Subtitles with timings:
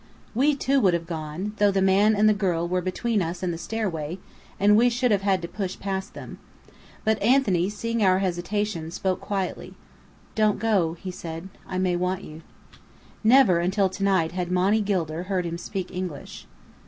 [0.33, 3.53] We, too, would have gone, though the man and the girl were between us and
[3.53, 4.17] the stairway,
[4.59, 6.39] and we should have had to push past them.
[7.03, 9.75] But Anthony, seeing our hesitation, spoke quietly.
[10.33, 11.49] "Don't go," he said.
[11.67, 12.41] "I may want you."
[13.23, 16.47] Never until to night had Monny Gilder heard him speak English.